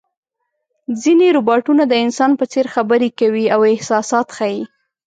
ځینې 1.01 1.27
روباټونه 1.35 1.83
د 1.87 1.93
انسان 2.03 2.31
په 2.39 2.45
څېر 2.51 2.65
خبرې 2.75 3.09
کوي 3.19 3.45
او 3.55 3.59
احساسات 3.73 4.27
ښيي. 4.37 4.61